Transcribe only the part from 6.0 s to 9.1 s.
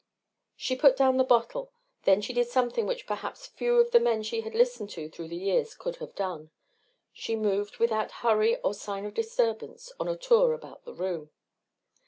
done. She moved without hurry or sign